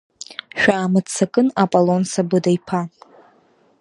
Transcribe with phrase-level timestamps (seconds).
[0.59, 2.81] Шәаамыццакын Аполон Сабыда-иԥа.